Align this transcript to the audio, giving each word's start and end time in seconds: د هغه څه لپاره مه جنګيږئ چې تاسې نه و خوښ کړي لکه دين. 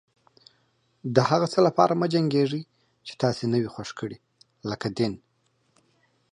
د 1.15 1.17
هغه 1.29 1.47
څه 1.53 1.59
لپاره 1.67 1.93
مه 1.99 2.07
جنګيږئ 2.13 2.61
چې 3.07 3.13
تاسې 3.21 3.43
نه 3.51 3.57
و 3.63 3.71
خوښ 3.73 3.89
کړي 3.99 4.17
لکه 4.69 4.87
دين. 4.97 5.13